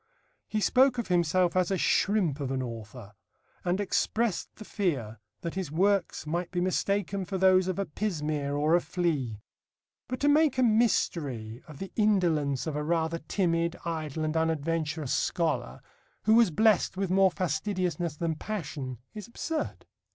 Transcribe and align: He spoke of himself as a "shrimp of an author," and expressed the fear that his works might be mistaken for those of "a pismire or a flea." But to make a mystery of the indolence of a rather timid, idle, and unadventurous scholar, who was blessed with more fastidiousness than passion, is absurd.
He 0.47 0.61
spoke 0.61 0.97
of 0.97 1.09
himself 1.09 1.55
as 1.55 1.69
a 1.69 1.77
"shrimp 1.77 2.39
of 2.39 2.49
an 2.49 2.63
author," 2.63 3.13
and 3.63 3.79
expressed 3.79 4.49
the 4.55 4.65
fear 4.65 5.19
that 5.41 5.53
his 5.53 5.71
works 5.71 6.25
might 6.25 6.49
be 6.49 6.59
mistaken 6.59 7.23
for 7.23 7.37
those 7.37 7.67
of 7.67 7.77
"a 7.77 7.85
pismire 7.85 8.57
or 8.57 8.73
a 8.73 8.81
flea." 8.81 9.43
But 10.07 10.19
to 10.21 10.27
make 10.27 10.57
a 10.57 10.63
mystery 10.63 11.61
of 11.67 11.77
the 11.77 11.91
indolence 11.95 12.65
of 12.65 12.75
a 12.75 12.83
rather 12.83 13.19
timid, 13.19 13.75
idle, 13.85 14.23
and 14.25 14.35
unadventurous 14.35 15.13
scholar, 15.13 15.81
who 16.23 16.33
was 16.33 16.49
blessed 16.49 16.97
with 16.97 17.11
more 17.11 17.29
fastidiousness 17.29 18.15
than 18.17 18.37
passion, 18.37 18.97
is 19.13 19.27
absurd. 19.27 19.85